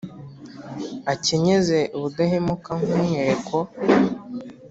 akenyeze 1.13 1.79
ubudahemuka 1.95 2.69
nk’umweko. 2.81 3.57